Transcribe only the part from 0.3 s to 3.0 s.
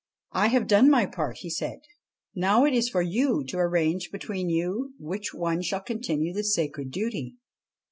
'I have done my part, 1 he said;' now it is